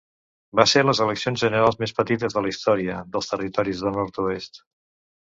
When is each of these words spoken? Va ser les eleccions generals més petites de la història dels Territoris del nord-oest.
Va 0.59 0.63
ser 0.69 0.81
les 0.89 1.01
eleccions 1.03 1.43
generals 1.43 1.77
més 1.83 1.93
petites 1.99 2.37
de 2.37 2.43
la 2.45 2.53
història 2.53 2.97
dels 3.17 3.29
Territoris 3.33 3.85
del 3.85 3.95
nord-oest. 3.99 4.59